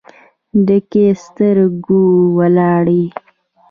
[0.65, 2.01] ډکې سترګې
[2.37, 3.03] ولاړې